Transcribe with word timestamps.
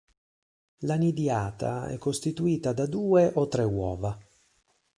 La 0.79 0.95
nidiata 0.95 1.85
è 1.89 1.99
costituita 1.99 2.73
da 2.73 2.87
due 2.87 3.31
o 3.35 3.47
tre 3.47 3.63
uova. 3.65 4.17